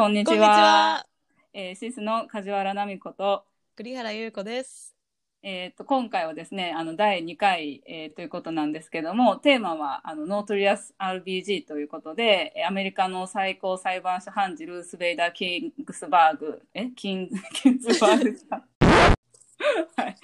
[0.00, 0.32] こんにちは。
[0.32, 1.06] こんにちは。
[1.52, 3.44] えーシスの梶原奈美子と、
[3.76, 4.96] 栗原優子です。
[5.42, 18.64] えー、と今回はですね、あの第2回、えーということなんですけども、テーマはあのノートリアス RBG ということで、えーアメリカの最高裁判所判事ルース・ベイダー・ギンズバーグ、えギン ギンズバーグさん
[20.00, 20.16] はい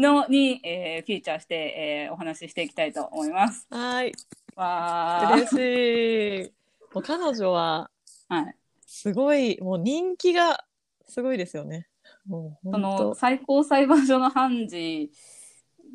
[0.00, 3.66] のに、えーフィーチャーして、えーお話ししていきたいと思います。
[3.68, 4.12] はい。
[4.54, 6.52] わー嬉しい。
[6.94, 7.90] もう彼女は、
[8.28, 8.54] はい、
[8.94, 10.64] すごい、もう人気が
[11.08, 11.88] すごいですよね。
[12.26, 13.14] もうその。
[13.16, 15.10] 最高裁判所の判事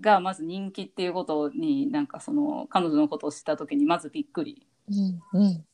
[0.01, 5.15] がまず人気っていうことになんかその彼女のことを知った時にまずびっくりし。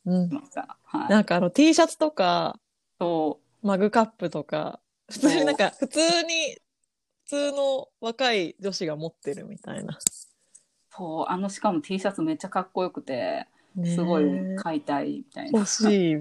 [0.06, 0.78] ました。
[0.84, 2.60] はい、なんかあの T シャツとか、
[3.00, 6.58] そマグカップとか、普通になんか普通に、
[7.24, 9.96] 普通の若い女子が持ってるみたいな。
[9.96, 9.98] う
[10.92, 13.48] そうあのしかも T シャツめっちゃかっこよくて
[13.84, 14.26] すごい
[14.58, 15.62] 買いたいみたいな。
[15.62, 16.16] 欲しい。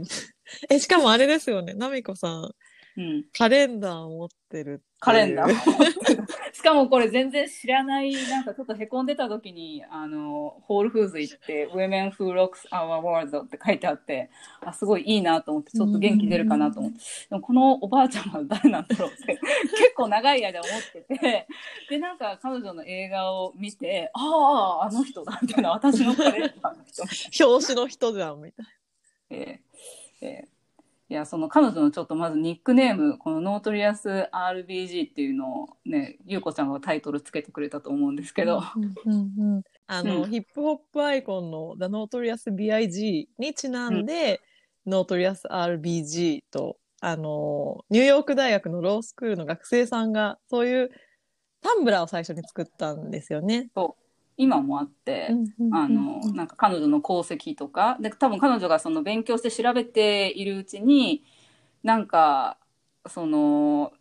[0.70, 1.74] え、しかもあれですよね。
[1.74, 2.54] ナミコさん、
[2.96, 4.80] うん、カレンダーを持ってるっていう。
[5.00, 5.54] カレンダー。
[6.54, 14.30] しかもこれ全然知らないなんかちょっとへこんでた時にあのホールフーズ行って「Women Who Rocks Our World」って書いてあって
[14.62, 16.98] あすごいいいなと思ってちょっと元気出るかなと思って。
[17.28, 19.36] でもこのおばあちゃんは誰なんだろうって
[19.76, 21.46] 結構長い間思ってて
[21.90, 27.46] でなんか彼女の映画を見てあああの人だみたいな私のカレンダーの人。
[27.46, 28.66] 表紙の人じゃん、みたい
[29.30, 30.54] えーえー
[31.10, 38.72] いやその彼女のちょっとまずニックネームこのノートリアス RBG っていうのをねゆうこちゃんがタイトルつけてくれたと思うんですけど、な。
[39.04, 43.28] うんうんあの、うんヒップホップアイコンの The Notorious B.I.G.
[43.38, 44.40] にちなんで、
[44.86, 50.90] Notorious RBG と、あの、ニューヨーク大学のロースクールの学生さんが、そういう
[51.60, 53.68] Tumblr を最初に作ったんですよね。
[54.36, 55.28] 今もあって、
[55.72, 61.22] あのなんか彼女の功績とかで多分彼女がその勉強して調べているうちに
[61.82, 62.56] なんか
[63.06, 63.92] その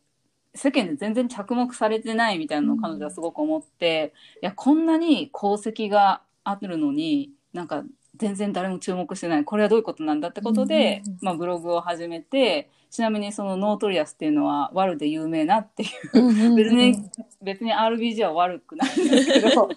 [0.56, 7.84] 世間で全然着目されてないみたいなのを彼女はすごく思って、いやこんなに功績があるのになんか
[8.16, 9.46] 全然誰も注目してない。
[9.46, 16.56] これはどういうことなんだってことで、まあ、ブログを始めてちなみにその Notorious っていうのはワルで有名なっていう。
[16.56, 16.96] 別に
[17.42, 19.70] 別に RBG は悪くないんですけど。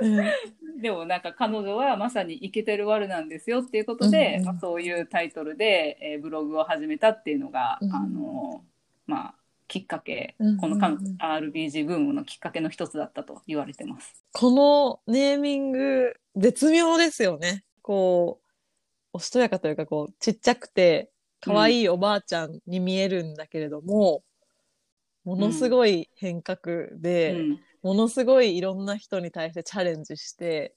[0.00, 0.24] うん
[0.80, 8.64] でもなんか彼女はまさにイケてるワルなんですよっていうことで、うんうんまあ、そういうタイトルで、えーブログを始めたっていうのが、うんあの
[9.06, 9.34] まあ
[9.66, 14.24] きっかけ、うんうんうんこの RBG ブームのきっかけの一つだったと言われてます。
[14.32, 17.64] このネーミング、絶妙ですよね。
[17.82, 18.44] こう、
[19.14, 24.22] おしとやかというか、こう、ちっちゃくて、可愛いおばあちゃんに見えるんだけれども、
[25.24, 30.74] ものすごい変革うで、ん、ものすごいいろんな人に対してチャレンジして、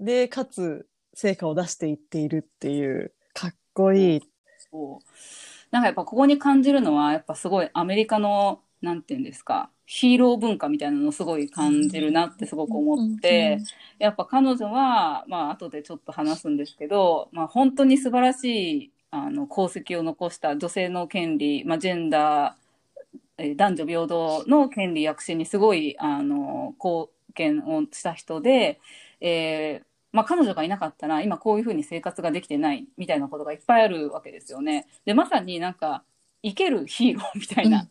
[0.00, 4.20] で、かつ、成果を出していっているっていう、かっこいい。
[4.70, 5.04] そう。
[5.70, 13.58] なんかやっぱここに感じるのはやっぱすごいアメリカのなんていうんですかヒーロー文化みたいなのをすごい感じるなってすごく思って、
[13.98, 18.44] やっぱ彼女は、まあ後でちょっと話すんですけど、まあ本当に素晴らし
[18.84, 22.63] いあの功績を残した女性の権利、まあジェンダー
[23.56, 28.80] 男女平等の権利躍進にすごいあの貢献をした人で、
[29.20, 34.86] えーまあ彼女がいなかったら今こういうふうに生活ができてないみたいなことがいっぱいあるわけですよね。
[35.04, 36.04] で、まさになんか
[36.44, 37.88] 生けるヒーローみたいな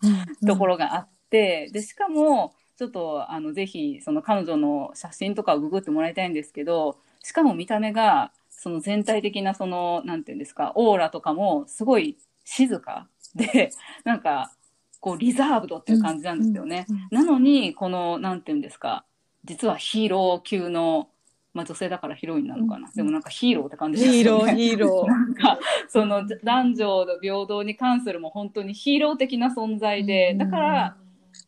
[0.48, 13.72] ところがあって、でしかもちょっとあのぜひその彼女の写真とかをググってもらいたいんですけどしかも見た目がその全体的なそのなんていうんですかオーラとかもすごい静かで
[14.06, 14.52] なんか
[15.04, 16.86] こうリザーブドっていう感じなんですよね。
[17.12, 19.04] なのにこのなんていうんですか
[19.44, 21.10] 実はヒーロー級の、
[21.54, 24.56] まあ、女性だからヒロインなのかな、うんでもなんかヒーローって感じですよね。
[24.56, 25.60] ヒーロー、ヒーロ なんか
[25.90, 30.38] その男女の平等に関するも本当にヒーロー的な存在で、ー。
[30.38, 30.98] だから、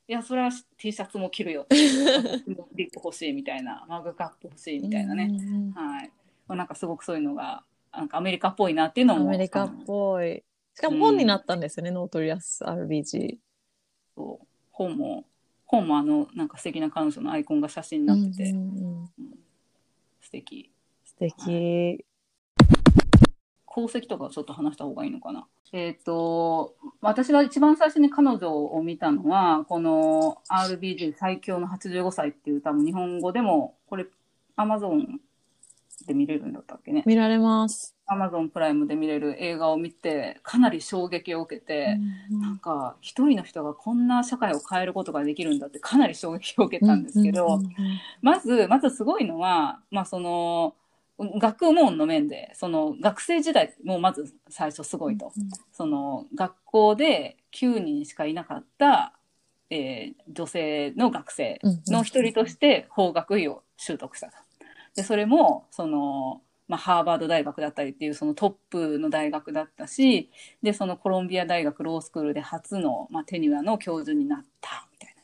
[0.06, 6.12] いやそれは T シャツも着るよリップ欲しいみたいなマグカップ欲しいみたいなね、うんうんうんはい
[6.47, 7.64] まあなんかすごくそういうのが
[7.94, 10.44] なんかアメリカっぽいなっていうのもアメリカっぽい。
[10.76, 13.38] しかも本になったんですよね、 Notorious RBG。
[14.16, 14.47] そう。
[14.72, 15.26] 本も
[15.66, 19.40] 本もあのなんか素敵な彼女のアイコンが写真になってて、うんうんうん。
[20.22, 20.72] 素敵。
[21.03, 22.06] 素敵。
[23.70, 25.47] 功績とかをちょっと話した方がいいのかな。
[25.73, 34.06] えっ、と、私が一番最初に彼女を見たのは、この RBG 最強の85歳っていう多分日本語でも、これ
[34.56, 35.20] Amazon
[36.05, 37.03] で見れるんだったっけね。
[37.05, 37.96] 見られます。
[38.07, 41.99] Amazon プライムで見れる映画を見て、かなり衝撃を受けて、
[42.29, 47.59] なんか一人の人がこんな社会を変えることができるんだってかなり衝撃を受けたんですけど、
[48.22, 50.75] まず、まずすごいのは、まあその、
[51.17, 55.31] 学問の面でその学生時代もまず最初すごいと、
[55.72, 59.13] その学校で9人しかいなかった、
[59.69, 64.45] えー女性の学生の一人として法学位を習得したと。
[64.96, 70.32] でそれもその、まあ、ハーバード大学だったりっていうそのトップの大学だったし
[70.64, 75.22] でそのコロンビア大学ロースクールで初の、まあ、テニュアの教授になったみたいな。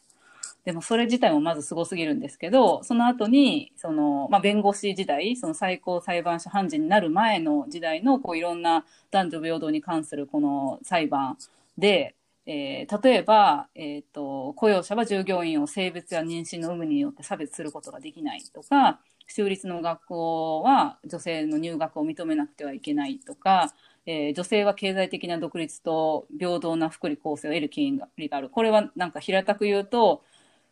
[0.65, 11.37] でもそれ自体もまずすごすぎるんですけどその後にその、まあ、弁護士時代その最高裁判所判事になる前の時代のこういろんな男女平等に関するこの裁判
[11.77, 12.15] で、
[12.45, 18.99] えー例えば、えー、と雇用者は従業員を性別や妊娠の有無によって差別することができないとか
[19.31, 23.73] 州立の学校は女性の入学を認めなくてはいけないとか、
[24.05, 30.23] えー女性は経済的な独立と平等な福利厚生を得る権利があるこれはなんか平たく言うと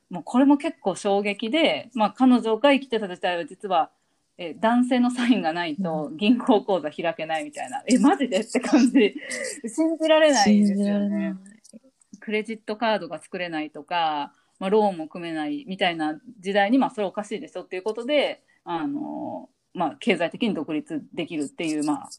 [0.09, 3.91] もうこれも結構衝撃で、まあ、彼女が生きてた時代は実は、
[4.37, 9.15] えー男性のサインがないと銀行口座開けないみたいな、えマジでって感じ
[9.67, 11.35] 信じられない信ですよね。。
[12.19, 22.09] クレジットカードが作れないとか、まあ、ローンも組めないみたいな時代に、まあ、それおかしいでしょっていうことで、あのまあ、経済的に独立できるっていう、まあ、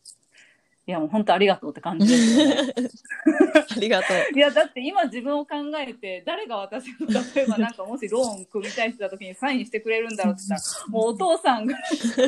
[0.86, 2.72] いやもう本当ありがとうって感じですよね。
[3.76, 4.36] ありがとう。
[4.36, 12.26] いやだって今自分を考えて誰が私の例えばなんかもしローン組みたい人だ時にサインしてくれるんだろうって言ったら もうお父さんがつか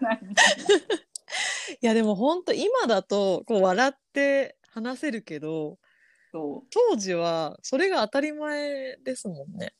[0.00, 0.64] ないみたいな。
[1.80, 5.78] いやでも本当今だとこう笑って話せるけど
[6.30, 9.72] そ当時はそれが当たり前ですもんね。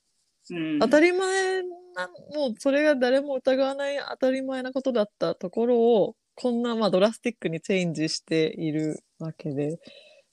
[0.51, 9.79] う、うん、当たり前なもうそれが誰も疑わない当たり前なことだったところをこんなまあドラスティックにチェンジしているわけで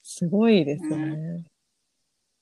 [0.02, 1.44] すごいですよね。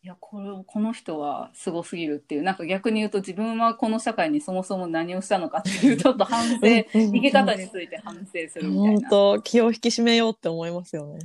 [0.00, 7.12] いやこれこの人はすごすぎるっていうなんか逆に言うと自分はこの社会にそもそも何をしたのかっていうちょっと反省うんうんうん。
[7.14, 9.10] 生き方について反省するみたい本な。
[9.10, 11.18] 当気を引き締めようって思いますよね。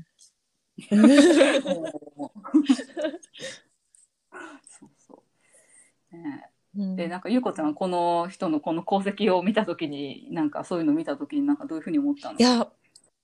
[6.13, 6.50] ね。
[6.77, 6.95] うん。
[6.95, 12.68] でなんかゆうこちゃんはこの人のこの功績を見たときになんかそういうの見たときになんかどういうふうに思ったのいや、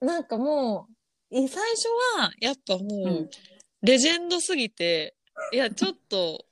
[0.01, 0.87] なんかも
[1.31, 1.87] う、い最初
[2.17, 3.29] は、やっぱもう、うん。
[3.81, 5.15] レジェンドすぎて、
[5.53, 6.45] いや、ちょっと、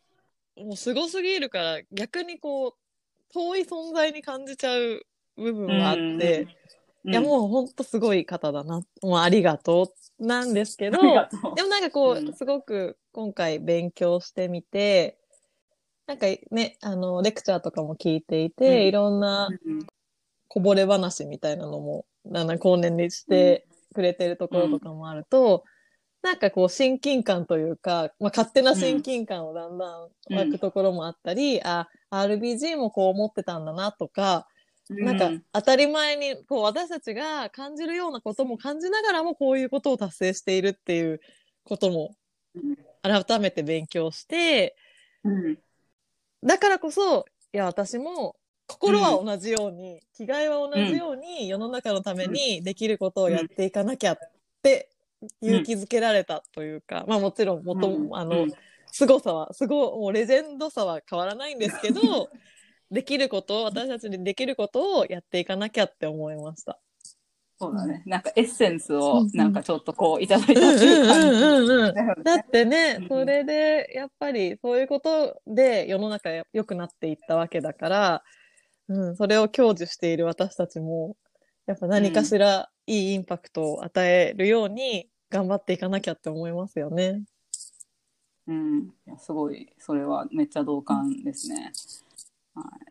[0.58, 2.74] もうすごすぎるから、逆にこう、
[3.34, 5.02] 遠い存在に感じちゃう
[5.36, 6.48] 部分はあって、
[7.06, 8.82] いや、もうほんとすごい方だな。
[9.02, 10.98] もうありがとうなんですけど、
[11.56, 12.34] でもなんかこう、うん。
[12.34, 15.18] すごく今回勉強してみて、
[16.08, 18.88] なんかね、あの、レクチャーとかも聞いていて、うん。
[18.88, 19.86] いろんなうん
[20.48, 25.66] こぼれ話みたいなのも、だんだん後年にしてくれてるところとかもあると、
[26.22, 34.48] なんかこう親近感というか、まあ、勝手な親近感をだんだん湧くところもあったり、あ、RBG もこう思ってたんだなとか、
[34.90, 41.20] なんか当たり前にこう私たちが感じるようなことも感じながらもこういうことを達成しているっていう
[41.66, 42.16] ことも
[42.56, 42.78] うん。
[43.04, 44.76] 改めて勉強して、
[45.24, 45.58] うん
[46.44, 48.36] だからこそ、いや、私も、
[48.68, 54.18] 心は同じように、気概は同じように、世の中のためにできることをやっていかなきゃっ
[54.62, 54.90] て、
[55.42, 58.52] 勇気づけられたというか、まあもちろん、もとも、あの、うん。
[58.92, 62.30] 凄さは、すごい、もうレジェンドさは変わらないんですけど、
[62.92, 66.80] できることを、私たちにできることをやっていかなきゃって思いました。
[67.60, 68.04] そうだね。
[68.06, 71.28] なんかエッセンスをうんなんかちょっとこういただいたうんっていう感じ。
[71.28, 78.24] うんうんうんだってねう、んそれで、やっぱり、そういうことで世の中が良くなっていったわけだから、
[78.90, 81.16] うん、それを享受している私たちも、
[81.66, 87.24] やっぱ何かしらいいインパクトを与えるように頑張っていかなきゃって思いますよね。
[88.48, 91.72] うん、いやすごいそれはめっちゃ同感ですね。
[92.56, 92.87] はい、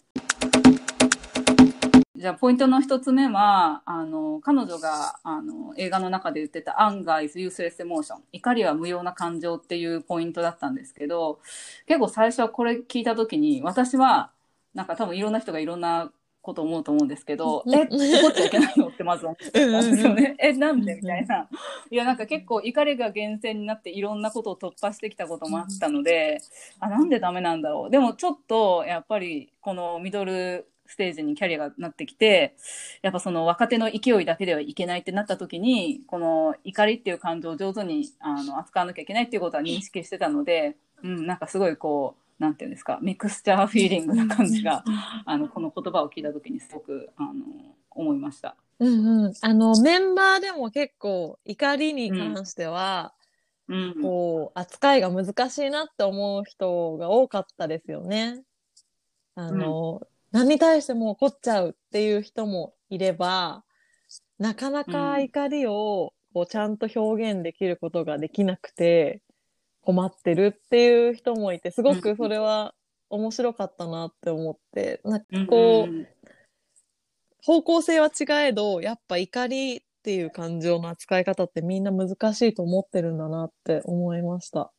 [2.18, 11.40] じゃあポイントの一つ目はあの彼女があの映画の中で言ってた「アンガー is useless emotion」怒りは無用な感情っていうポイントだったんですけど
[11.86, 14.30] 結構最初はこれ聞いた時に私は
[14.74, 16.10] なんか多分いろんな人がいろんな
[16.46, 20.36] こと思うと思うんですけど、うんえ、怒っちゃいけないのってまず思ってたんですよね。
[20.38, 21.48] え、なんでみたいな。
[21.90, 26.40] いや、なんか結構怒りが源泉になっていろんなことを突破してきたこともあったので、
[26.78, 27.90] あ、なんでダメなんだろう。
[27.90, 32.56] でもちょっと、やっぱりこのミドルステージにキャリアがなってきて、
[33.02, 44.84] やっぱその若手の勢いだけではいけないってなった時に、この怒りっていう感情を上手にあの扱わなきゃいけないっていうことは認識してたので、うん、なんかすごいこう、なんていうんですか、ミクスチャーフィーリングな感じが、
[45.24, 47.32] あの、この言葉を聞いた時にすごく、あの、
[47.90, 48.56] 思いました。
[48.78, 49.32] うんうん。
[49.40, 53.14] あの、メンバーでも結構怒りに関しては、
[53.68, 54.02] うん。
[54.02, 58.42] こう、扱いが難しいなって思う人が多かったですよね。
[59.34, 63.64] あの、何に対しても怒っちゃうっていう人もいれば、
[64.38, 69.22] なかなか怒りをこうちゃんと表現できることができなくて
[69.80, 72.74] 困ってるっていう人もいて、すごくそれは
[73.08, 76.06] 面白かったなって思って、なんかこう、うん。
[77.42, 84.70] 方向性は違えど、やっぱ怒りっていう感情の扱い方ってみんな難しいと思ってるんだなって思いました。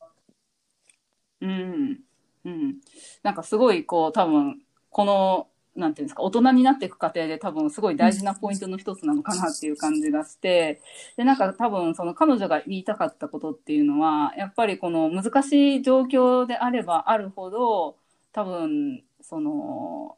[1.40, 1.98] うん。
[2.44, 2.76] うん、
[3.24, 10.80] なんかすごいこう多分このなんていうんですか大人になっていく過程で多分すごい大事なポイントの一つなのかなっていう感じがして
[11.16, 17.96] でなんか多分その彼女が言いたかったことっていうのはやっぱりこの難しい状況であればあるほど
[18.32, 20.16] 多分その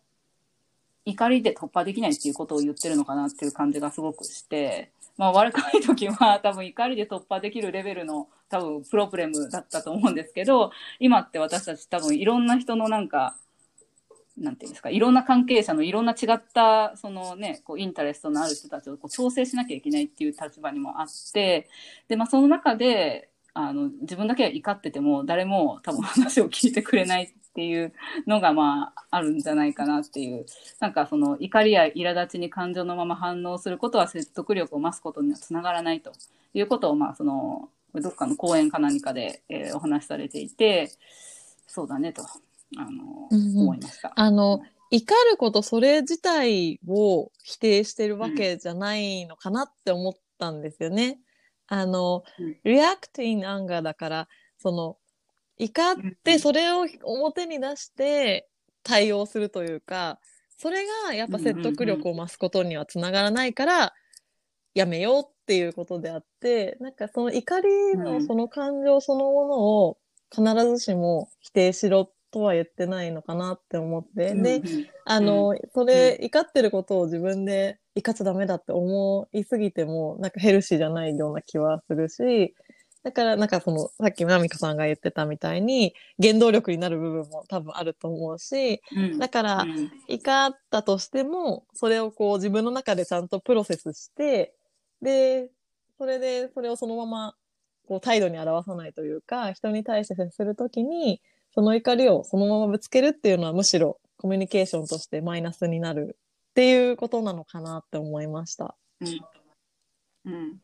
[1.04, 4.90] 怒りで突破できないっていうことを言ってるのかなっていう感じがすごくして。
[5.16, 13.36] まあ、悪くない時は多分怒りで突破できるレベルの多分プロブレムだったと思うんですけど今って私たち多分いろんな人のなんか
[14.40, 21.68] なんていうんですかいろんな関係者のいろんな違ったそのねこうインタレストのある人たちをこう調整しなきゃいけないっていう立場にもあって
[22.08, 27.92] で、まあ、その中であの自分だけは怒ってても誰も多分話を聞いてくれないっていう
[28.26, 30.46] のがまああるんじゃないかなっていう
[30.78, 36.12] なんかその怒りや苛立ちに感情のまま反応することは説得力を増すことにはつながらないと
[36.54, 40.92] いうことをまあそのどっかの講演か何かで、えーお話しされていて
[41.66, 42.24] そうだねと。
[42.76, 43.58] あの、うんうん。
[43.58, 44.12] 思いました。
[44.14, 44.60] あの、
[44.90, 51.20] 怒ることそれ自体を否定してるわけじゃないのかなって思ったんですよね。
[51.68, 52.56] あの、うん。
[52.64, 54.96] react in anger だから、その、
[55.58, 58.48] 怒ってそれを表に出して
[58.82, 60.18] 対応するというか、
[60.56, 63.94] それがやっぱ説得力を増すことにはつながらないから、
[64.74, 68.04] やめようっていうことであって、なんかその怒りうん。
[68.04, 69.98] のその感情そのものを
[70.34, 74.34] 必ずしも否定しろとは言ってないのかなって思って。
[74.34, 74.62] で、
[75.04, 82.54] あの、それ、怒ってることを自分で怒っちゃダメだって思いすぎても、なんかヘルシーじゃないような気はするし、
[83.02, 89.18] だからなんかその、さっきナミカさんが言ってたみたいに、原動力になる部分も多分あると思うし、うん。
[89.18, 89.90] だからう、ん。
[90.08, 94.54] 怒ったとしても、それをこう自分の中でちゃんとプロセスして、
[95.00, 95.50] で、
[95.96, 97.34] それで、それをそのまま、
[97.88, 101.20] こう態度に表さないというか、人に対して接するときに、
[101.52, 106.16] その怒りをそのままぶつけるっていうのはむしろコミュニケーションとしてマイナスになる
[106.50, 108.76] っていうことなのかなって思いました。
[109.00, 109.20] うん
[110.26, 110.60] うん、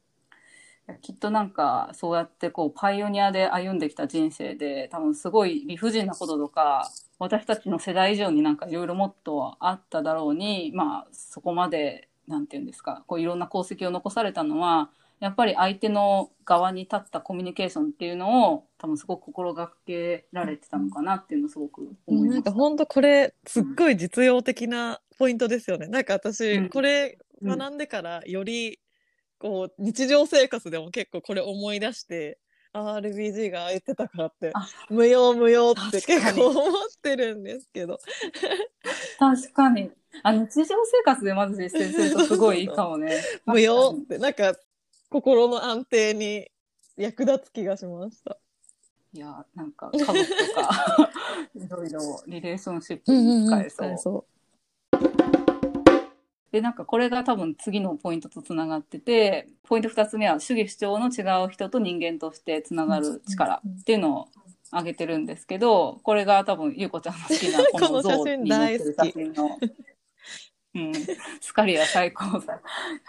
[1.00, 22.34] きっとなんかそうやってこうパイオニアで歩んできた人生で多分すごい理不尽なこととか私たちの世代以上になんかいろいろもっとあっただろうにまあそこまでなんていうんですかこういろんな功績を残されたのはやっぱり相手の側に立ったコミュニケーションっていうのを多分すごく心がけられてたのかなっていうのをすごく思いました。
[22.34, 25.88] なんか本当これすっごい実用的なポイントですよね。
[25.88, 28.78] なんか私、うんこれうん学んでからより
[29.38, 32.38] こう日常生活でも結構これ思い出して、
[32.72, 36.62] あ RBG が言ってたからってあ無用無用って結構思っ
[37.02, 37.98] てるんですけど。
[39.18, 39.90] 確かに
[40.22, 43.20] あ日常生活でまず実践するとすごいいいかもね。
[43.46, 44.54] 無用ってなんか
[45.10, 46.48] 心の安定に
[46.96, 48.38] 役立つ気がしました。
[49.12, 51.10] いや、なんか家族とか、
[51.54, 53.98] いろいろリレーションシップに使えそう。
[53.98, 54.26] そ
[56.52, 64.28] で、なんかこれが多分次のポイントとつながってて、ポイント2つ目は主義主張の違う人と人間としてつながる力っていうのを
[64.70, 69.58] 挙げてるんですけど、これが多分ゆうこちゃんの好きなこの像に載ってる写真の、
[70.76, 70.92] うん、
[71.40, 72.58] スカリア最高裁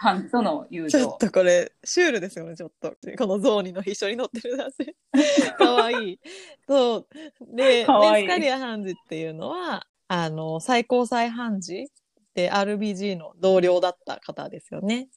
[0.00, 0.98] 判との友情。
[0.98, 1.18] ちょっ。
[1.18, 2.96] とこれシュールですよねちょっと。
[3.18, 6.12] このゾーニの一緒に乗ってる写真かわい。
[6.12, 6.20] い
[6.66, 7.06] そう。
[7.54, 7.84] でいい。
[7.84, 11.86] でスカリア判事っていうのはあの最高裁判事
[12.34, 15.08] で RBG の同僚だった方ですよね。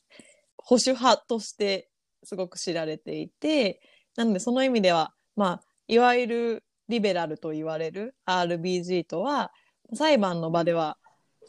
[0.58, 1.89] 保守派として
[2.24, 3.81] すごく知られていて
[4.15, 9.51] なのでその意味ではまあいわゆるリベラルと言われる RBG とは
[9.93, 10.98] 裁判の場では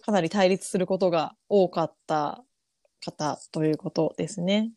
[0.05, 2.45] かなり対立することが多かった
[3.05, 4.73] 方ということですね。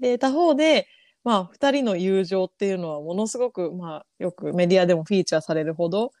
[0.00, 0.86] で、他方で、
[1.24, 6.12] まあ、二人の友情っていうのはものすごく、まあ、よくメディアでもフィーチャーされるほど、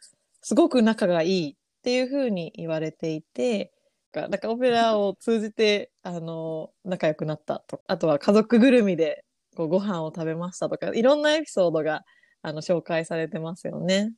[0.42, 3.72] すごく仲がいいっていうふうに言われていて、
[4.12, 7.80] なんかオペラを通じて、あの、仲良くなったと。
[7.86, 9.24] あとは家族ぐるみで
[9.54, 12.04] こうご飯を食べましたとか、いろんなエピソードが、
[12.42, 14.12] あの、紹介されてますよね。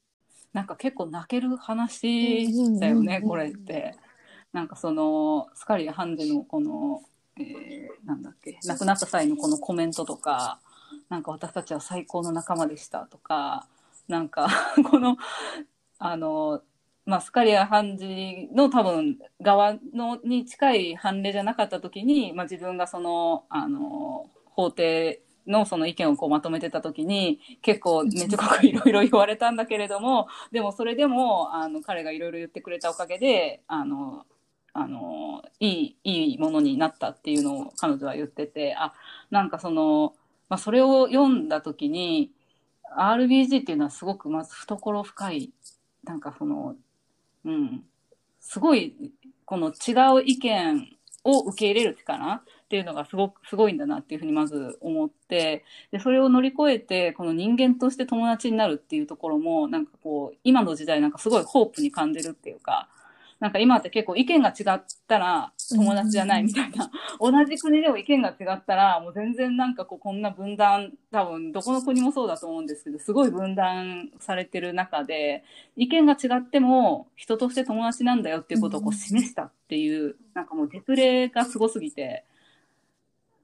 [0.52, 3.94] なんか結構泣ける話だよね、これって。
[4.52, 7.02] なんかそのスカリア判事のこの、
[7.38, 10.58] えーなんだっけ亡くなった際のこのコメントとか
[11.08, 13.66] なんか私たちは最高の仲間でしたとか
[14.08, 14.48] なんか
[14.90, 15.16] この
[15.98, 16.62] あの
[17.06, 34.24] まあ、スカリア判事の多分側のに近い判例じゃなかった時に、まあ、自分がそのあの法廷のその意見をこうまとめてた時に結構めちゃくいろいろ言われたんだけれどもでもそれでもあの彼がいろいろ言ってくれたおかげであの
[34.82, 38.94] あのいいいいものになったっていうのを彼女は言っててあ
[39.30, 40.14] なんかその、
[40.48, 42.30] まあ、それを読んだ時に
[42.96, 45.52] RBG っていうのはすごくまず懐深い
[46.04, 46.76] なんかその
[47.44, 47.82] うん
[48.40, 49.12] すごい
[49.44, 50.88] この違う意見
[51.24, 62.88] を受け入れる力っていうのがすごくすごいんだなっていうふうにまず思ってでそれを乗り越えてこの人間として友達になるっていうところもなんかこう今の時代なんかすごいホープに感じるっていうか
[63.40, 75.42] なんか今って結構意見が違ったら友達じゃないみたいな、同じ国でも意見が違ったらもう全然なんかこうこんな分断多分どこの国もそうだと思うんですけどすごい分断されてる中で
[75.74, 82.24] 意見が違っても人として友達なんだよっていうことをこう示したっていうなんかもうデプレがすごすぎて。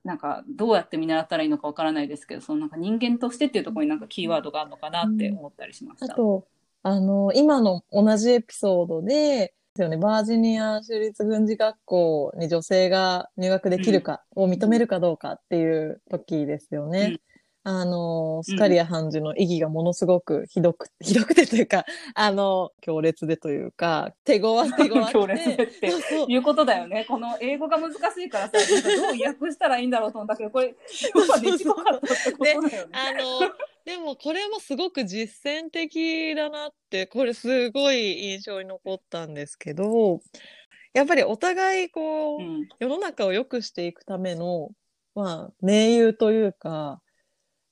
[0.05, 6.13] なんかどうやって見習ったらいいのかわからないですけどそのなんか人間としてっていうところになんかキーワードがあるのかなって思ったりしました。
[6.13, 6.47] あと
[6.85, 9.99] あの今の同じエピソードでですよね。
[9.99, 17.19] バージニア州立軍事学校に女性が入学できるかを認めるかどうかっていう時ですよね。
[17.65, 25.87] うん、あの、スカリア判事の意義がものすごくひどく、 ひどくてというか、あの、強烈でというか、手強手強強烈でって
[26.27, 27.05] いうことだよね。
[27.07, 30.75] この英語が難しいからさ、どう訳したらいいんだろうと思ったけど、これ、
[31.15, 32.87] 要はできなかったってことだよね。
[32.93, 33.41] あの、
[33.87, 40.21] でもこれもすごく実践的だなってこれすごい印象に残ったんですけど
[40.93, 44.71] やっぱりお互いこう、うん、世の中を良くしていくための
[45.15, 47.01] まあ盟友というか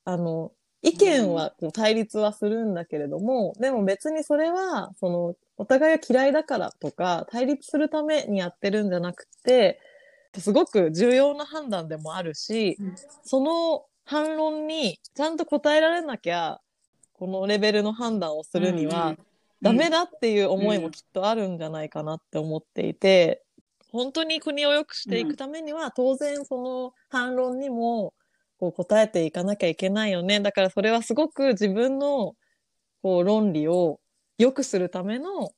[0.04, 0.52] あの
[0.82, 9.80] 意見は対立はするんだけれども、うん、でも別にそれはそのお互いが嫌いだからとか対立するためにやってるんじゃなくて
[10.38, 16.60] すごく重要な判断でもあるし、うん、その反論にちゃんと答えられなきゃ、
[17.12, 19.16] このレベルの判断をするには、
[19.62, 23.42] ダメだっていう思いもきっとあるんじゃないかなって思っていて、
[23.90, 28.12] 本当に国を良くしていくためには、当然その反論にも
[28.58, 30.40] こう答えていかなきゃいけないよね。
[30.40, 32.34] だからそれはすごく自分の
[33.02, 34.00] こう論理を
[34.36, 35.50] 良くするための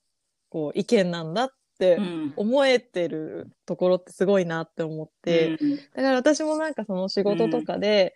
[0.50, 1.98] こう意見なんだって
[2.36, 5.56] 思えてるところってすごいなって思って、
[5.94, 8.14] だから私もなんかその仕事とかで、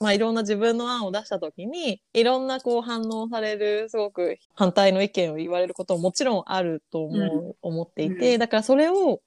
[0.00, 9.20] まあ、いろんな自分の案を出した時にいろんなこう反応されるすごく反対の意見を言われることももちろんあると思う、うん、思っていてだからそれを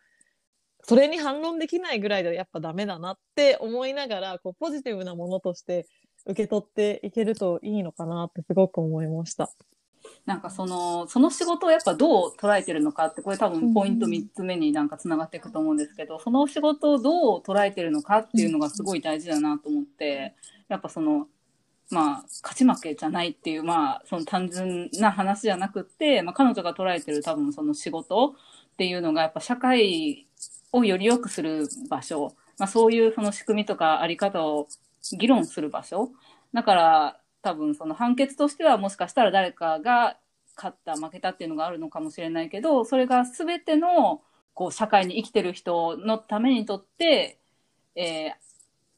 [0.84, 5.88] それに反論できないぐらいでやっぱダメだなって思いながらこうポジティブなものとして
[6.26, 9.50] 受け取っていけるといいのかなってすごく思いました。
[10.26, 20.36] なんかそのその仕事をやっぱどう捉えてるのかってこれ多分ポイント3つ目になんかつながっていくと思うんですけど、その仕事をどう捉えてるのかっていうのがすごい大事だなと思って、
[20.70, 21.28] やっぱその、
[21.90, 28.36] まあ、勝ち負けじゃないっていう、まあ、その単純な話じゃなくって、まあ、彼女が捉えてる多分その仕事
[28.74, 30.28] っていうのが、やっぱ社会
[30.72, 34.68] をより良くする場所、まあ、そういうその仕組みとかあり方を
[35.12, 36.12] 議論する場所。
[36.54, 40.18] だから、多分その判決としてはもしかしたら誰かが
[40.56, 44.22] 勝った負けたっていうのがあるのかもしれないけどそれが全ての
[44.54, 47.38] こう社会に生きてる人のためにとって、
[47.96, 48.34] えー、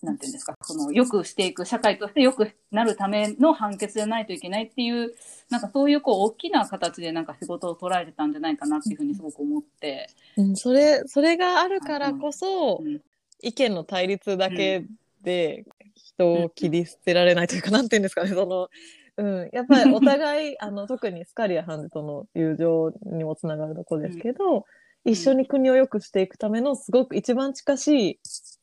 [0.05, 5.13] なんていうんですか、その、よくしていく、社会としてよくなるための判決じゃないといけないっていう、
[5.49, 10.09] なんかそういうこう、大きな形でなんか仕事を捉えてたんじゃないかなっていうふうにすごく思って。
[10.37, 13.01] うん、それ、それがあるからこそ、うん、
[13.41, 14.85] 意見の対立だけ
[15.21, 15.65] で
[15.95, 18.69] 人を切り捨てられないというか、うん、なんていうんですかね、その、
[19.17, 24.65] うん、やっぱりお互い、 あの、特にスカリア判事との友情にもつながるとこですけど、
[25.05, 28.19] 一緒に国を良くしていくためのすごく一番近しい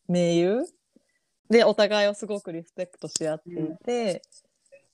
[0.08, 0.66] 盟友
[1.52, 4.22] で、お互いをすごくリスペクトし合っていて、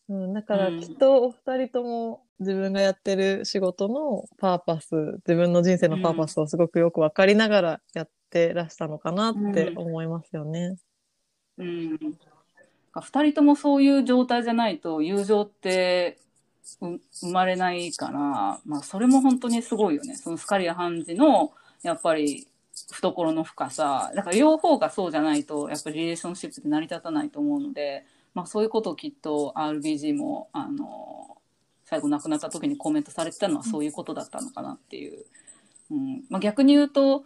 [0.08, 10.76] うん、うん、だからきっとお二人とも自分がやってる仕事のパーパス、自分の人生のパーパスをすごくよく分かりながらやってらしたのかなって思いますよね。
[11.58, 11.66] うん。
[11.66, 11.98] うん、
[13.00, 16.18] 二人ともそういう状態じゃないと友情って
[16.80, 20.16] 生まれないから、まあそれも本当にすごいよね。
[20.16, 21.52] そのスカリア判事の
[21.84, 22.48] やっぱり
[22.90, 24.12] 懐の深さ。
[24.14, 31.36] だから両方がそうじゃないとやっぱりリレーションシップって成り立たないと思うので、まあ、そういうことをきっと RBG もあの
[31.84, 35.24] 最後亡くなった時にコメントされてたのはそういうことだったのかなっていう、
[35.90, 36.24] うん。
[36.28, 37.24] まあ、逆に言うと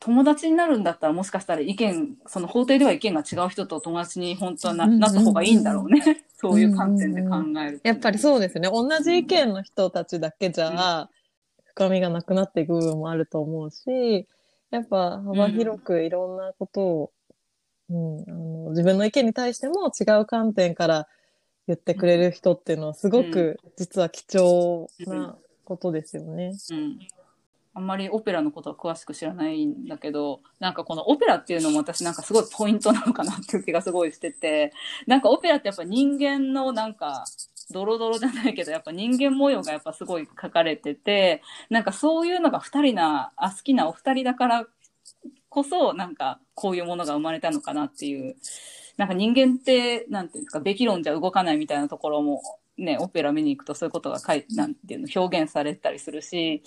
[0.00, 6.24] 友達になるんだったらもしかしたら意見その法廷では意見が違う人と友達に本当はな,、なった方がいいんだろうね。
[6.36, 8.68] そういう観点で考える、やっぱりそうですね。
[8.70, 11.08] 同じ意見の人たちだけじゃ、
[11.74, 14.28] 深みがなくなっていく部分もあると思うし、
[14.70, 17.12] やっぱ幅広くいろんなことを、
[17.90, 21.08] うん、あの自分の意見に対しても違う観点から
[21.66, 26.52] 言ってくれる人っていうのはすごく実は貴重なことですよね。
[26.70, 26.98] うん
[27.74, 34.72] あんまりオペラのことは詳しく知らないんだけど、なんかこのオペラっていうのも私なんかすごいポイントなのかなっていう気がすごいしてて、
[35.06, 37.24] なんかオペラってやっぱ人間のなんか、
[37.70, 44.66] ドロドロじゃないけど、やっぱ人間模様がやっぱすごい書かれてて、なんかそういうのが二人な、あ、好きなお二人だから
[45.48, 48.36] こそ、なんかこういうものが生まれたのかなっていう。
[48.96, 52.42] なんか人間って、なんていうんですか、べき論じゃ動かないみたいなところも、
[52.76, 56.62] ね、オペラ見に行くとそういうことが書いなんていうの表現されたりするし、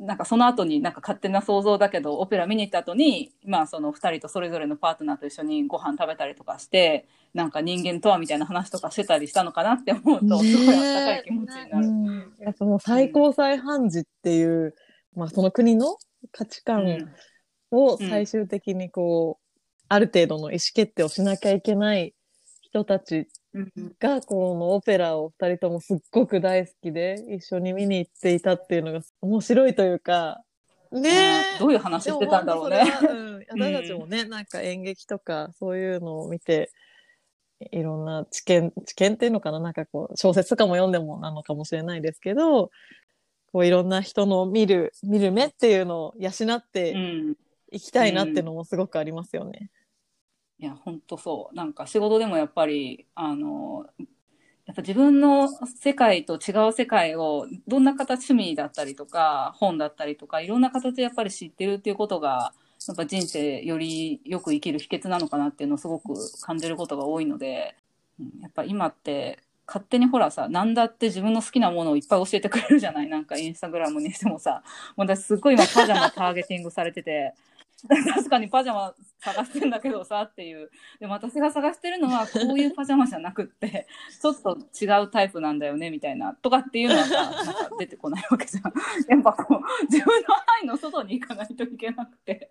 [0.00, 11.90] なんかその後になんか勝手な想像だけどオペラ見に行った後にまあその2人とそれぞれのパートナーと一緒にご飯食べたりとかしてなんか人間とはみたいな話とかしてたりしたのかなって思うとすごいあったかい気持ちになる。
[11.90, 14.66] ね、やっぱもう最高裁判事っていう、う
[15.16, 15.96] ん、まあその国の
[16.30, 17.10] 価値観
[17.72, 22.14] を最終的にこう、うん、ある程度の意思決定をしなきゃいけない
[22.62, 23.26] 人たち
[23.98, 30.42] が、このオペラを二人ともすっごく大好きで、一緒に見に行っていたっていうのが面白いというか、
[30.90, 32.82] ねどういう話してたんだろうね。
[33.02, 36.70] うん、 私たちもね、なんか演劇とかそういうのを見て、
[37.72, 39.60] いろんな知見、知見っていうのかな？
[39.60, 42.70] なんかこう、小説とかも読んでもなのかもしれないですけど、
[43.52, 46.94] こういろんな人の見る、見る目っていうのを養って
[47.70, 49.70] いきたいなっていうのもすごくありますよね。
[50.58, 51.56] いや、本当そう。
[51.56, 53.86] なんか仕事でもやっぱり、あの、
[54.66, 62.52] やっぱ自分の世界と違う世界をどんな形趣味だったりとか本だったりとかいろんな形でやっぱり知ってるっていうことが
[62.86, 67.76] やっぱ人生よりよく生きる秘訣なのかなっていうのをすごく感じることが多いので、
[68.20, 73.08] うん、やっぱ今って勝手にほらさ何だって自分の好きなものをいっぱい教えてくれるじゃない？
[73.08, 74.62] なんかインスタグラムにしてもさ
[74.96, 77.32] 私すっごい今パジャマターゲティングされてて
[77.86, 80.70] 確かにパジャマ探してんだけどさっていう。
[80.98, 83.86] でも私が探してるのはこういうパジャマじゃなくって、
[84.20, 86.34] ちょっと違うタイプなんだよねみたいな。
[86.34, 88.72] とかっていうのはさ、 なんか出てこないわけじゃん。
[89.08, 92.50] やっぱこう、自分の範囲の外に行かないといけなくて。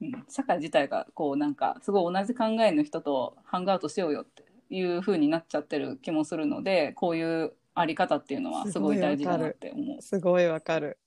[0.00, 10.02] うん、社会自体がこうなんかすごい同じ考えの人とハングアウトしようよっていう風になっちゃってる気もするのでこういうあり方っていうのはすごい大事だなって思う。
[10.02, 10.98] すごいわかる。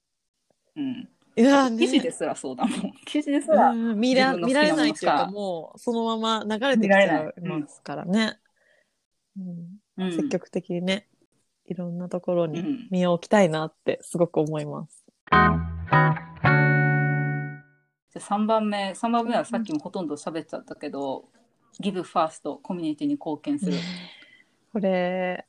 [0.76, 1.10] うん。
[1.36, 2.94] いや、ね、記事ですらそうだもん。
[3.06, 3.74] 記事ですら。
[3.74, 8.40] 見ら見られないっていうか、もうそのまま流れてきちゃいますからね。
[9.98, 11.08] うん、積極的にね、
[11.66, 15.06] いろんなところに身を置きたいなってすごく思います。
[18.12, 21.30] じゃ3番目、3番目はさっきもほとんど喋っちゃったけど、
[21.80, 23.78] ギブファースト、コミュニティに貢献する。
[24.74, 25.46] これ、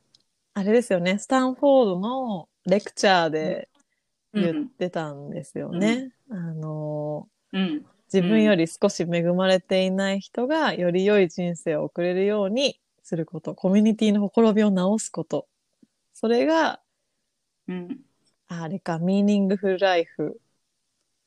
[0.54, 3.68] あれですよね、スタンフォードのレクチャーで
[4.34, 6.12] 言ってたんですよね。
[6.28, 15.48] うん、あの、うん、自分より少し恵まれていない人がより良い人生を送れるようにすること、コミュニティのほころびを直すこと。
[16.12, 16.80] それが、
[17.68, 18.00] うん、
[18.48, 20.40] あれか、ミーニングフルライフ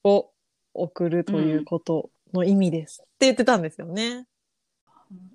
[0.04, 0.32] を
[0.74, 4.28] 送るということの意味です、って言ってたんですよね。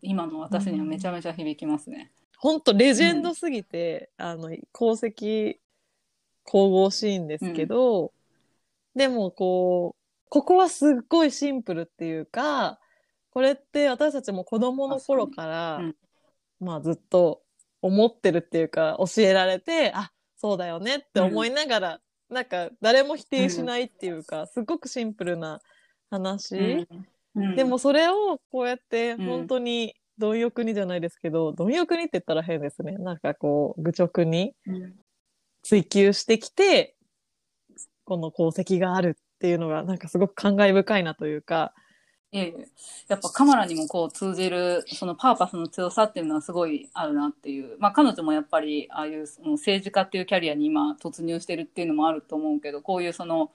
[0.02, 2.10] 今の私にはめちゃめちゃ響きますね。
[2.38, 5.56] 本当レジェンドすぎて、あの、功績
[6.44, 8.10] 神々しいんですけど、うん、
[8.98, 12.78] でもこう、ここはすっごいシンプルっていうか、
[13.30, 15.96] これって私たちも子供の頃から、うん、
[16.60, 17.42] まあずっと
[17.82, 25.60] 思ってるっていうか、教えられて、あ、そうだよねって思いながら、うん、なんか誰も否定しないっていうか、すごくシンプルな
[26.10, 26.86] 話。
[27.56, 32.92] でもそれをこうやって本当に貪欲にじゃないですけど、貪欲にって言ったら変ですね。
[32.98, 34.54] なんかこう、愚直に
[35.70, 36.96] 追求してきて、
[38.04, 41.72] この功績があるっていうのが、なんかすごく感慨深いなというか、
[42.32, 42.54] ええ、
[43.06, 53.50] やっぱカマラにもこう通じるそのパーパスの強さっていうのはすごいあるなっていう、まあ、彼女もやっぱりああいうその政治家っていうキャリアに今突入してるっていうのもあると思うけどこういうその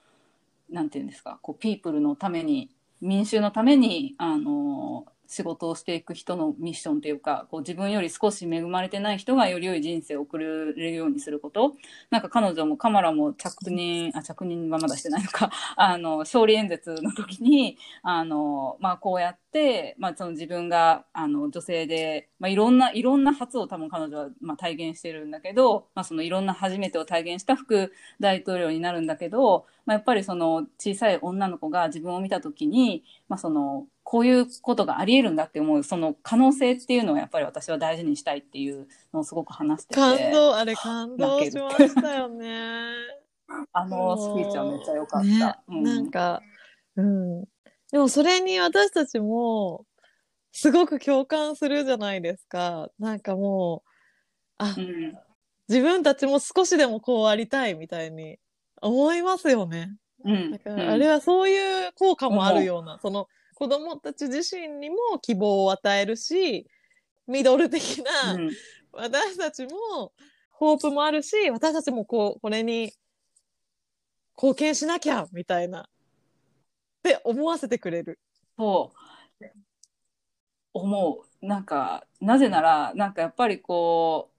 [0.70, 11.74] なんていうんですかこうピープルのために民衆のためにあの仕事をしていく人のミッションというかこう自分より少し恵まれてない人がより良い人生を送れるようにすること。
[12.10, 15.50] なんか彼女もカマラも着任あ着任はまだしてないのか。
[15.76, 40.00] あの勝利演説の時にあの、まあ、こうやって、まあ、その自分があの女性で、まあ、いろんないろんな初を多分彼女は、まあ、体現してるんだけど、まあ、そのいろんな初めてを体現した副大統領になるんだけど、まあ、やっぱりその小さい女の子が自分を見た時に、まあ、そのこういうことがあり得るんだって思う、その可能性っていうのをやっぱり私は大事にしたいっていうのをすごく話してて。
[40.00, 42.92] 感動、あれ感動しましたよね。
[43.72, 45.26] あのスピーチはめっちゃ良かった。
[45.26, 46.40] ね、うんなんか、
[46.94, 47.40] うん。
[47.90, 49.84] でもそれに私たちも、
[50.52, 52.88] すごく共感するじゃないですか。
[53.00, 53.90] なんかもう、
[54.58, 55.18] あ、うん
[55.68, 58.38] 自分たちも少しでもこうありたいみたいに
[58.80, 59.96] 思いますよね。
[60.24, 66.66] うんだからあれはそういう効果もあるような、その子供たち自身にも希望を与えるし、
[67.26, 68.50] ミドル的な、うん。
[68.92, 70.12] 私たちも
[70.50, 72.92] ホープもあるし、私たちもこう、これに
[74.36, 75.86] 貢献しなきゃ、みたいな、っ
[77.02, 78.20] て思わせてくれる。
[78.58, 79.44] そう。
[80.74, 81.46] 思う。
[81.46, 84.30] なんかなぜならなんかやっぱりこ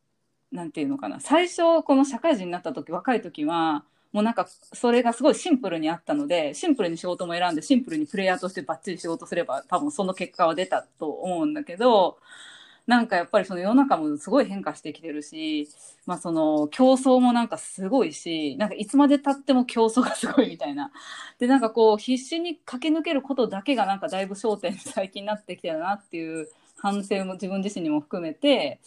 [0.52, 1.20] うなんていうのかな。
[1.20, 3.84] 最初この社会人になった時若い時は
[4.18, 12.18] もうなんかそれがすごいシンプルにあったのでシンプルに仕事も選んでシンプルにプレイヤーとしてバッチリ仕事すれば多分その結果は出たと思うんだけど
[12.88, 15.68] なんかやっぱりその世の中もすごい変化してきてるし、
[16.06, 20.92] まあその競争もなんかすごいし、なんかいつまで経っても競争がすごいみたいな。
[21.38, 28.80] で、なんかこう必死に駆け抜けることだけがなんかだいぶ焦点最近になってきてるなっていう反省も自分自身にも含めて、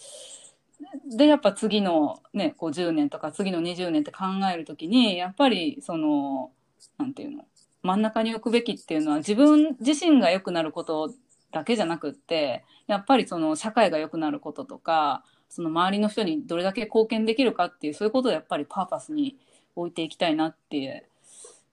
[1.17, 6.51] で、やっぱ次のね、こう10年とか次の20年って考えるときに、やっぱりその、
[6.99, 7.45] なんていうの、
[7.83, 11.13] 真ん中に置くべきっていうのは自分自身が良くなること
[11.53, 19.37] だけじゃなくって、やっぱりその社会が良くなることとか、その周りの人にどれだけ貢献できるかっていう、そういうことをやっぱりパーパスに
[19.75, 21.07] 置いていきたいなって、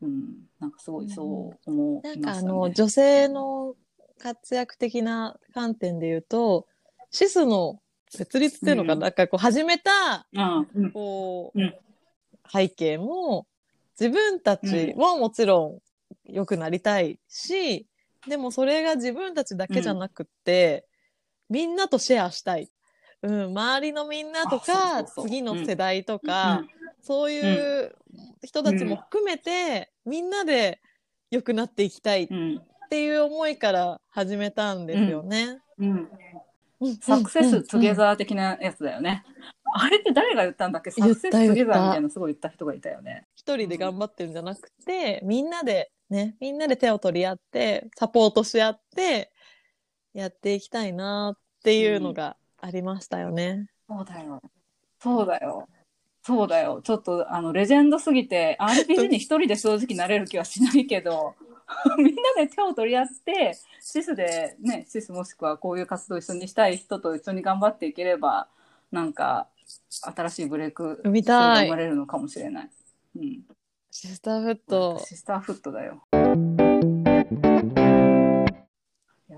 [0.02, 2.48] うん、なんかすごいそう思ないんましたね。
[2.48, 3.76] かあの、女性の
[4.17, 6.67] 活躍的な観点で言うと、
[7.12, 9.00] シスの設立っていうのかな、うん。
[9.02, 11.74] なんかこう始めた、うん、うん、こう、うん。
[12.52, 13.46] 背景も、
[14.00, 15.82] 自分たちももちろ
[16.28, 17.88] ん良くなりたいし、
[18.28, 20.86] でもそれが自分たちだけじゃなくって、
[21.50, 22.70] みんなとシェアしたい。
[23.24, 26.63] うん、周りのみんなとあか、次の世代とか、
[27.02, 27.39] そうい
[27.84, 27.96] う
[28.43, 30.80] 人たちも含めて、みんなで
[31.32, 35.60] 良くなっていきたいっうん、ていう思いから始めたんですよね。
[35.80, 36.10] うん。
[36.80, 37.96] うんサクセストゥゲー。
[37.96, 39.24] ザー的なやつだよね。
[39.74, 40.92] あれって誰が言ったんだっけ？
[40.92, 43.26] サクセストゥゲザーみたたいなすごい言った人がいたよね。
[43.36, 49.32] 一人で頑張ってるんじゃなくて、みんなでね、みんなで手を取り合って、サポートし合って、
[50.13, 53.68] やっていきたいなっていうのがありましたよね。
[53.90, 54.42] そうだよ。
[55.02, 55.68] そうだよ。
[56.24, 56.82] そうだよ。
[56.84, 61.36] ちょっと、あの、レジェンドすぎて、RPG に一人で正直なれる気はしないけど、
[61.97, 68.47] みんなで手を取り合って、シスでね、シスもしくはこういう活動を一緒にしたい人と一緒に頑張っていければ、
[68.91, 69.47] なんか、
[69.89, 72.69] 新しいブレイク生みたい生まれるのかもしれない。
[73.17, 73.43] うん。
[73.91, 74.99] シスターフット。
[75.06, 76.03] シスターフットだよ。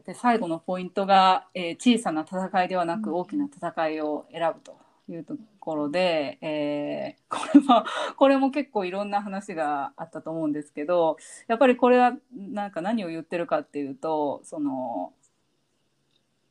[0.06, 5.36] で最後のポイントが、えー小さな戦いではなく大きな戦いを選ぶというと
[5.70, 7.86] ころで、えーこれも
[8.18, 15.14] これも結構いろんな話があったと思うんですけどやっぱりこれはなんか何を言ってるかっていうとその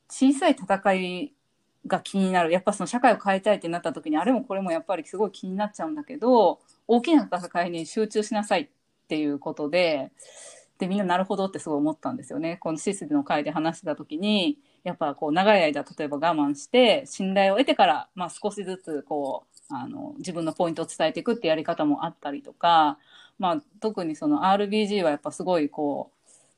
[0.09, 1.35] 小さい戦い
[1.87, 8.69] が気になるやっぱその社会を変えたいってなった時にあれもこれもやっぱりすごい気になっちゃうんだけど大きな戦いに集中しなさいっ
[9.09, 10.13] ていうことで
[10.79, 12.57] でみんななるほどってすごい思ったんですよね。
[12.59, 22.99] このシスの会で話した時にやっぱこう長い間例えば我慢して信頼を得てから、まあ、少しずつこうあの自分のポイントを伝えていくってやり方もあったりとか、
[23.39, 26.11] まあ、特にその RBG はやっぱすごいこ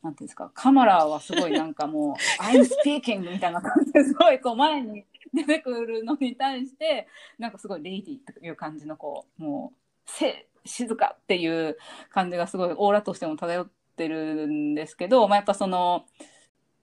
[0.03, 11.77] うなんていうんですかカマラはすごいなんかもう「I'm speaking」みたいな感じですごいこう前に出てくるのに対してなんかすごいレイディーという感じのこうもうせ静かっていう
[12.11, 16.05] 感じがすごいオーラとしても漂ってるんですけど、まあ、やっぱその、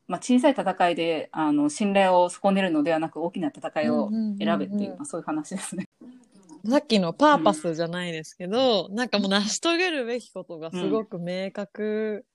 [0.08, 5.90] まあ、小さい戦いであの信頼を損ねるのではなく大きな戦いを選べっていう,、うんうんうんうんまあ、そういう話ですね。
[6.66, 12.26] さっきのパーパスじゃないですけど、なんかもう成し遂げるべきことがすごく明確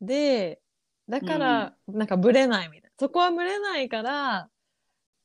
[0.00, 0.60] で、
[1.08, 2.90] だから、なんかブレないみたいな。
[2.98, 4.48] そこはブレないから、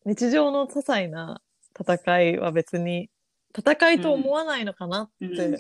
[0.06, 1.42] 日常の些細な
[1.80, 3.10] 戦いは別に、
[3.58, 5.58] 戦いと思わないのかなってうん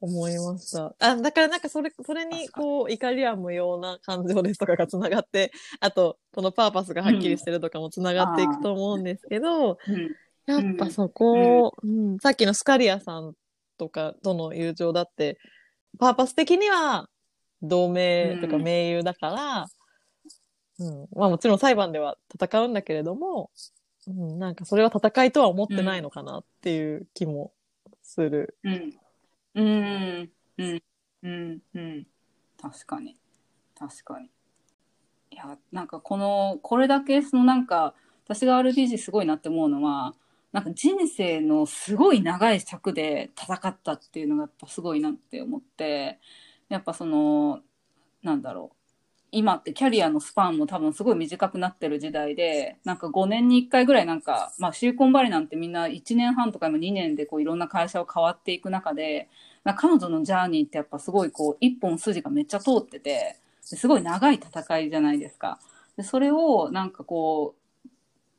[0.00, 0.94] 思いました。
[0.98, 10.16] あ、だからなんかそれ、それにこう、怒りは無用な感情ですとかがつながって、あと、そのパーパスがはっきりしてるとかもつながっていくと思うんですけど、うん。
[10.46, 12.18] やっぱそこ、うん。
[12.18, 13.34] さっきのスカリアさん
[13.76, 15.38] とかとの友情だって、
[15.98, 17.08] パーパス的には
[17.62, 18.62] 同盟とかうん。
[18.62, 19.66] 盟友だから、
[20.78, 21.08] うん。
[21.14, 23.50] まあもちろん裁判では戦うんだけれども、
[24.06, 27.52] うん、なんかそれは戦いとは思ってないのかなっていう気も
[28.02, 28.56] する。
[28.64, 28.99] うん。
[29.54, 30.32] うん。
[30.58, 30.82] うん。
[31.22, 31.62] うん。
[31.74, 32.06] うん。
[32.60, 33.16] 確かに。
[33.78, 34.30] 確かに。
[35.30, 40.14] いや、なんかこの、これだけそのなんか、私が RPG すごいなって思うのは、
[40.52, 46.18] なんか人生のすごい長い尺で戦ったっていうのがやっぱすごいなって思って
[46.68, 47.60] やっぱその
[48.22, 48.76] なんだろう
[49.32, 59.28] 今ってキャリアのスパンも多分すごい短くなってる時代で、なんか5年に1回ぐらいなんか、まあシリコンバレーなんてみんな1年半とか今2年でこういろんな会社を変わっていく中で、
[59.76, 65.58] 彼女のジャーニーってやっぱすごいこう一本筋がめっちゃ通ってて、すごい長い戦いじゃないですか。
[65.96, 67.59] でそれをなんかこう、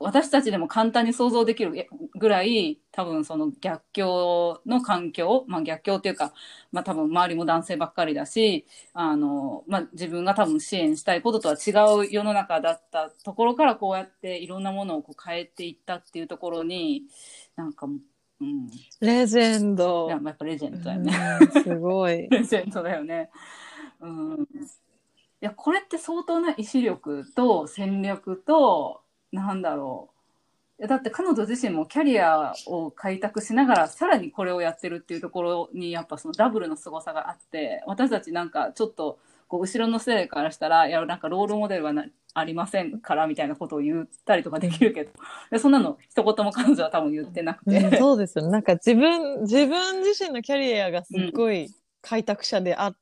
[0.02, 6.34] 私たちでも簡単に想像できるぐらい多分その逆境の環境、まあ、逆境っていうか、
[6.72, 11.72] まあ、多分周りも男性ばっかりだしあの、まあ、自分が多分支援したいこととは違
[12.08, 17.04] う世の中だったところからこうやっていろんなものをこう変えていったっていうところに
[17.56, 18.68] なんか、うん、
[19.00, 21.14] レジェンドやっぱレジェンドだよね。
[21.64, 22.28] すごい。
[22.32, 23.30] レジェンドだよね。
[24.00, 24.48] うん
[25.42, 29.02] いやこれって相当な意志力と戦略と
[29.32, 30.10] なんだろ
[30.80, 30.88] う。
[30.88, 45.12] だって彼女自身もキャリアを開拓しながらさらにこれをやってるっていうところにやっぱそのダブルの凄さがあって私たちなんかちょっとこう後ろの世代からしたらいやなんかロールモデルはなありませんからみたいなことを言ったりとかできるけど
[45.52, 51.70] でそんなの一言も彼女は多分言ってなくて、うん、そうですよなんか自分自分自身のキャリアがすっごい
[52.02, 52.96] 開拓者であ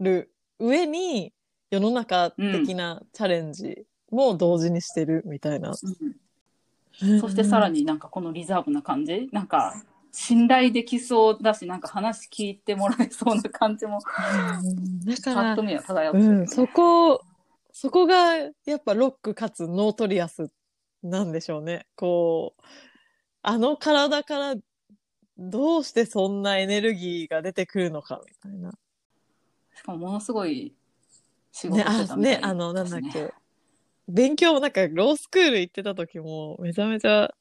[0.00, 1.32] る上に、
[1.70, 3.84] 世の中的なチャレンジ。
[4.10, 5.72] も同時にしてるみたいな。
[7.02, 9.28] うん、そしてさらになんかこのリザーブな感じ？
[9.32, 9.74] なんか
[10.12, 17.22] 信頼できそうだしなんか話聞いてもらえそうな感じも、うん、だからパッと見は漂ってる、ね、うん、そこ
[17.72, 20.50] そこがやっぱロックかつ Notorious
[21.02, 21.86] なんでしょうね。
[21.94, 22.62] こう
[23.42, 24.54] あの体から
[25.36, 28.72] どうしてそんなエネルギーが出てくるのかみたいな。
[29.74, 30.72] しかもものすごい
[31.52, 33.34] 仕事してたみたいね、あねあのなんだっけ
[34.08, 37.34] 勉強もなんかロースクール行ってた時もめちゃめちゃ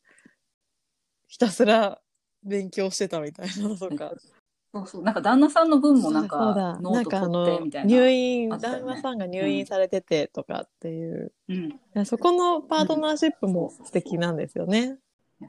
[1.28, 2.00] ひたすら
[2.44, 4.14] 勉強してたみたいなのとか。
[4.74, 5.04] そうそう。
[5.04, 7.88] なんか旦那さんの分もなんかノート取ってみたいな。
[7.88, 14.98] 入院、ね、旦那さんが入院されててとかっていう、うん、そこのパートナーシップも素敵なんですよね。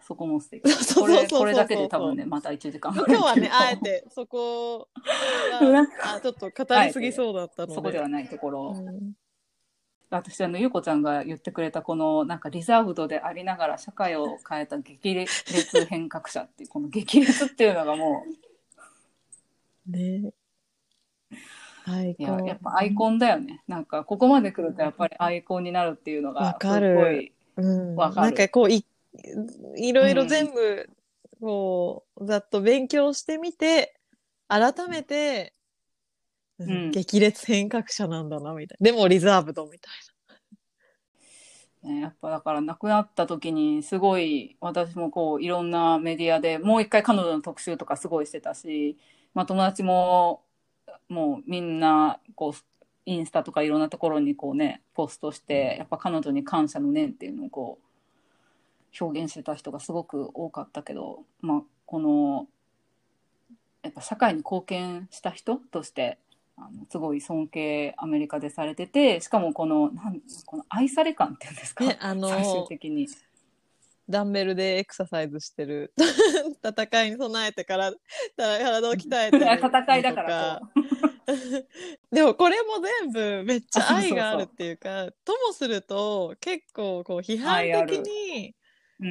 [0.02, 0.62] そこも素敵。
[0.94, 4.88] これこれだけで多分ねまた1時間今日はねあえてそこ
[5.60, 8.74] は あちょっと語りすぎそうだったので、そこではないところ。
[8.76, 9.14] うん
[10.10, 18.24] 私あのゆうこちゃんが言ってくれたこのなんか reserved でありながら社会を変えた激烈変革者っていうこの激烈っていうのがも
[19.88, 20.32] うね。
[21.88, 23.62] いややっぱアイコンだよね。
[23.68, 26.78] なんかここまで来るとやっぱりアイコンになるっていうのがすご
[27.10, 27.32] い
[27.96, 28.26] わかる。
[28.26, 28.84] なんかこうい
[29.76, 30.90] いろいろ全部
[31.40, 33.94] こうざっと勉強してみて
[34.48, 35.52] 改めて
[36.58, 38.84] うん、激烈変革者なんだなみたいな。
[38.84, 40.16] でもリザーブドみたいな。
[41.86, 48.98] ね、やっぱだから亡くなった時にすごい私もこういろんなメディアでもう一回彼女の特集とかすごいしてたし、
[49.34, 50.42] まあ、友達も
[51.08, 52.52] もうみんなこう
[53.04, 62.48] インスタとかいろんなところにこうねポストしてやっぱ彼女に感謝の念っていうのをこう表現してた人がすごく多かったけど、まあ、この
[63.84, 66.18] やっぱ社会に貢献した人として
[66.56, 73.08] あのすごい尊敬アメリカでされててしかもこのなんこの愛され感っていうんですか、ね、あの最終的に。
[74.08, 75.92] ダンベルでエクササイズしてる。
[76.64, 77.92] 戦いに備えてから
[78.36, 80.60] 体を鍛えてる 戦いだから
[82.10, 88.54] でもこれも全部めっちゃ愛があるっていうかともすると結構こう批判的に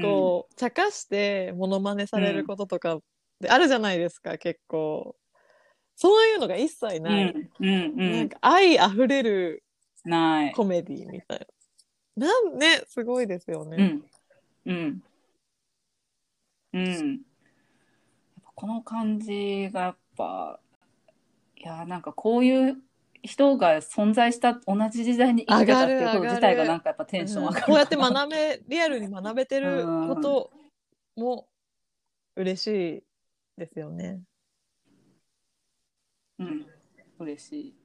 [0.02, 3.00] こう、茶化してモノマネされることとか
[3.40, 5.16] であるじゃないですか、うん、結構
[5.96, 7.32] そういうのが一切ない。
[7.32, 9.64] うんうんうん、なんか愛あふれる
[10.56, 11.48] コメディみたい
[12.18, 12.28] な。
[12.28, 14.02] なんね、すごいですよね。
[14.66, 14.74] うん。
[14.74, 15.04] うん。
[16.74, 17.22] うん、
[18.54, 20.60] この感じがやっぱ、
[21.58, 22.78] いや、なんかこういう
[23.24, 30.52] 人が存在した同じ時代に生きてたっていうこと自体がなんかやっぱテンション上がる、うん、こうやって学べ、リアルに学べてること
[31.16, 31.48] も
[32.36, 32.68] 嬉し
[32.98, 33.04] い
[33.58, 34.20] ですよね。
[36.40, 36.66] うん、
[37.20, 37.76] 嬉しい。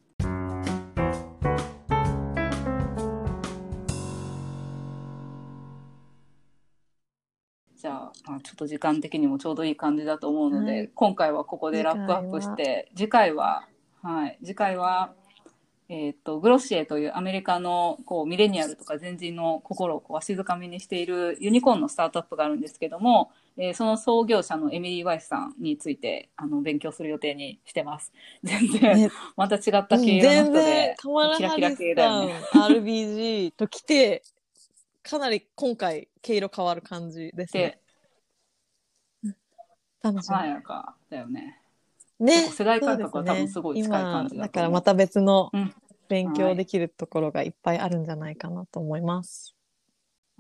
[7.76, 13.66] じゃあ、まあ、ちょっと時間的にもちょうどいい感じだと思うので、はい、今回はここでラップアップして次回は
[14.03, 14.38] はい。
[14.42, 15.14] 次回は
[15.93, 28.12] えーと、グロッシエというアメリカのこうミレニアルとか全人の心をこうわしづかみにしているユニコーンのスタートアップがあるんですけども、えー、その創業者のエミリー・ワイスさんについてあの勉強する予定にしてます。
[28.45, 30.97] 全然、ね、また違った経営の人で、
[31.36, 32.34] キラキラ系だよね。
[32.55, 34.22] RBG と来て、
[35.03, 37.80] かなり今回毛色変わる感じですね。
[40.01, 40.36] 楽しみ。
[40.36, 41.59] 華やかだよね。
[42.24, 42.48] ね。
[42.50, 45.74] 世代感覚は多分すごい近い感じだと思う今だからまた別のうん
[46.10, 49.54] 勉強できるところがいっぱいあるんじゃないかなと思います。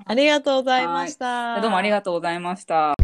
[0.04, 1.60] ありがとうございました。
[1.60, 2.94] どうもありがとうございました。